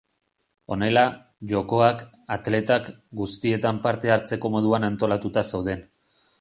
Honela, 0.75 1.03
jokoak, 1.51 2.01
atletak, 2.37 2.91
guztietan 3.21 3.83
parte 3.87 4.15
hartzeko 4.17 4.55
moduan 4.57 4.89
antolatuta 4.93 5.49
zeuden. 5.55 5.89